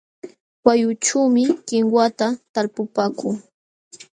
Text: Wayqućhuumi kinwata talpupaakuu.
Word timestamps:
Wayqućhuumi 0.65 1.43
kinwata 1.67 2.25
talpupaakuu. 2.53 3.33